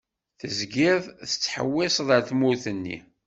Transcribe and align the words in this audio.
Tezgiḍ 0.39 1.01
tettḥewwiseḍ 1.29 2.09
ar 2.15 2.21
tmurt-nni. 2.29 2.97